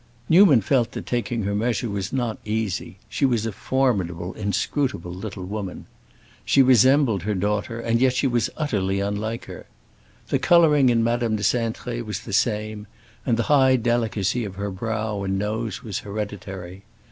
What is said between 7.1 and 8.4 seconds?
her daughter, and yet she